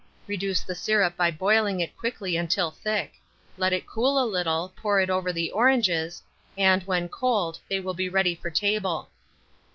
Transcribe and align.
Reduce 0.25 0.61
the 0.61 0.73
syrup 0.73 1.15
by 1.15 1.29
boiling 1.29 1.79
it 1.79 1.95
quickly 1.95 2.35
until 2.35 2.71
thick; 2.71 3.13
let 3.55 3.71
it 3.71 3.85
cool 3.85 4.19
a 4.19 4.25
little, 4.25 4.73
pour 4.75 4.99
it 4.99 5.11
over 5.11 5.31
the 5.31 5.51
oranges, 5.51 6.23
and, 6.57 6.81
when 6.87 7.07
cold, 7.07 7.59
they 7.69 7.79
will 7.79 7.93
be 7.93 8.09
ready 8.09 8.33
for 8.33 8.49
table. 8.49 9.11